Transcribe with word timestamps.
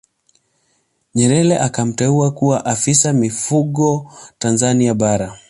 Nyerere 1.15 1.55
akamteua 1.59 2.31
kuwa 2.31 2.65
Afisa 2.65 3.13
Mifugo 3.13 4.11
Tanzania 4.37 4.93
Bara 4.93 5.37